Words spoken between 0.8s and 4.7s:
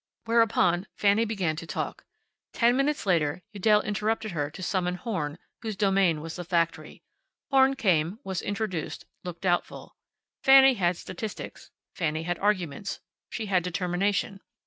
Fanny began to talk. Ten minutes later Udell interrupted her to